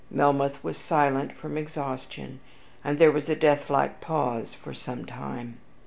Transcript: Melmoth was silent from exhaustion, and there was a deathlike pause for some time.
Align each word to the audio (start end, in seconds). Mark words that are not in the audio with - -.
Melmoth 0.09 0.63
was 0.63 0.79
silent 0.79 1.31
from 1.31 1.59
exhaustion, 1.59 2.39
and 2.83 2.97
there 2.97 3.11
was 3.11 3.29
a 3.29 3.35
deathlike 3.35 4.01
pause 4.01 4.55
for 4.55 4.73
some 4.73 5.05
time. 5.05 5.57